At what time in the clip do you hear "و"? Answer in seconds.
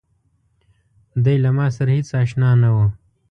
2.75-2.77